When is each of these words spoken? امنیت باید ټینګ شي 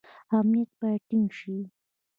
امنیت 0.37 0.69
باید 0.79 1.01
ټینګ 1.09 1.27
شي 1.39 1.57